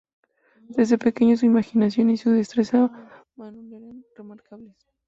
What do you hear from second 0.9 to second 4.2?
pequeño, su imaginación y su destreza manual eran